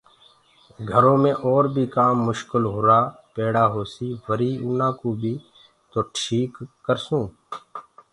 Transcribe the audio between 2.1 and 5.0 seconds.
مشڪل هرآ پيڙآ هوسيٚ وريٚ آنآ